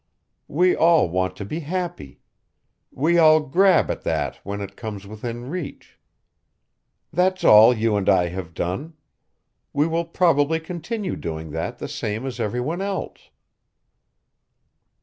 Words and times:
We 0.47 0.75
all 0.75 1.09
want 1.11 1.35
to 1.35 1.45
be 1.45 1.59
happy. 1.59 2.21
We 2.89 3.19
all 3.19 3.39
grab 3.39 3.91
at 3.91 4.01
that 4.01 4.37
when 4.43 4.59
it 4.59 4.75
comes 4.75 5.05
within 5.05 5.47
reach. 5.47 5.99
That's 7.13 7.43
all 7.43 7.71
you 7.71 7.95
and 7.95 8.09
I 8.09 8.29
have 8.29 8.55
done. 8.55 8.95
We 9.73 9.85
will 9.85 10.05
probably 10.05 10.59
continue 10.59 11.15
doing 11.15 11.51
that 11.51 11.77
the 11.77 11.87
same 11.87 12.25
as 12.25 12.39
every 12.39 12.59
one 12.61 12.81
else." 12.81 13.29